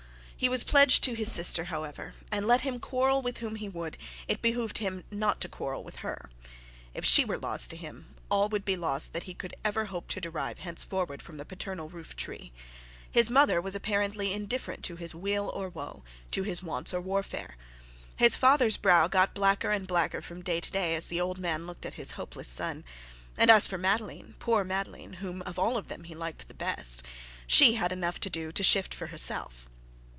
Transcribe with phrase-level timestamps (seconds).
[0.41, 3.95] He was pledged to his sister, however, and let him quarrel with whom he would,
[4.27, 6.31] it behoved him not to quarrel with her.
[6.95, 10.07] If she were lost to him all would be lost that he could ever hope
[10.07, 12.51] to derive henceforward from the paternal roof tree.
[13.11, 17.03] His mother was apparently indifferent to his weal or woe, to his wants or to
[17.03, 17.55] his warfare.
[18.15, 21.67] His father's brow got blacker and blacker from day to day, as the old man
[21.67, 22.83] looked at his hopeless son.
[23.37, 27.03] And as for Madeline poor Madeline, whom of all of them he liked the best,
[27.45, 29.67] she had enough to do to shift for herself.